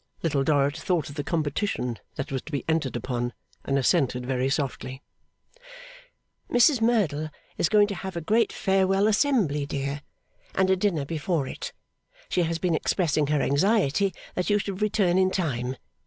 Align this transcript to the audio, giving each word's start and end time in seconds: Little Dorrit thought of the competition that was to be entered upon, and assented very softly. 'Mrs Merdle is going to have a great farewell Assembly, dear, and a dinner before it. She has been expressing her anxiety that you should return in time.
Little 0.23 0.43
Dorrit 0.43 0.75
thought 0.75 1.09
of 1.09 1.15
the 1.15 1.23
competition 1.23 1.99
that 2.15 2.31
was 2.31 2.41
to 2.41 2.51
be 2.51 2.65
entered 2.67 2.95
upon, 2.95 3.33
and 3.63 3.77
assented 3.77 4.25
very 4.25 4.49
softly. 4.49 5.03
'Mrs 6.49 6.81
Merdle 6.81 7.29
is 7.59 7.69
going 7.69 7.85
to 7.85 7.93
have 7.93 8.15
a 8.15 8.19
great 8.21 8.51
farewell 8.51 9.05
Assembly, 9.07 9.67
dear, 9.67 10.01
and 10.55 10.71
a 10.71 10.75
dinner 10.75 11.05
before 11.05 11.45
it. 11.45 11.71
She 12.29 12.41
has 12.41 12.57
been 12.57 12.73
expressing 12.73 13.27
her 13.27 13.43
anxiety 13.43 14.11
that 14.33 14.49
you 14.49 14.57
should 14.57 14.81
return 14.81 15.19
in 15.19 15.29
time. 15.29 15.77